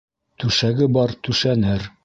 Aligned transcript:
Түшәге 0.43 0.89
бар 0.97 1.15
түшәнер 1.29 1.91